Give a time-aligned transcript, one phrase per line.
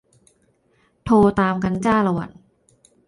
[1.03, 2.31] โทร.ตามกันจ้าละหวั่น